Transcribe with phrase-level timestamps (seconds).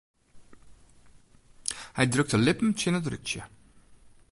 [1.95, 3.41] Hy drukt de lippen tsjin it rútsje.